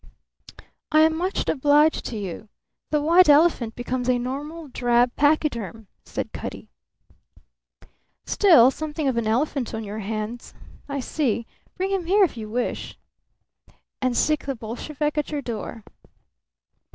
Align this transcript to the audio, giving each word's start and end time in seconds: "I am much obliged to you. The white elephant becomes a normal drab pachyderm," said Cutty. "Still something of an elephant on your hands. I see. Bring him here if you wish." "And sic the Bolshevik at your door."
"I 0.91 1.01
am 1.01 1.15
much 1.15 1.47
obliged 1.47 2.05
to 2.05 2.17
you. 2.17 2.49
The 2.89 3.03
white 3.03 3.29
elephant 3.29 3.75
becomes 3.75 4.09
a 4.09 4.17
normal 4.17 4.67
drab 4.67 5.15
pachyderm," 5.15 5.85
said 6.05 6.33
Cutty. 6.33 6.69
"Still 8.25 8.71
something 8.71 9.07
of 9.07 9.15
an 9.15 9.27
elephant 9.27 9.75
on 9.75 9.83
your 9.83 9.99
hands. 9.99 10.55
I 10.89 11.01
see. 11.01 11.45
Bring 11.77 11.91
him 11.91 12.05
here 12.05 12.23
if 12.23 12.35
you 12.35 12.49
wish." 12.49 12.97
"And 14.01 14.17
sic 14.17 14.47
the 14.47 14.55
Bolshevik 14.55 15.19
at 15.19 15.29
your 15.29 15.43
door." 15.43 15.83